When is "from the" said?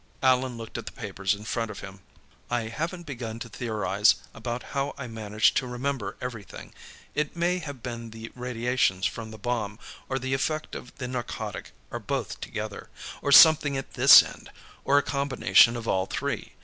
9.05-9.37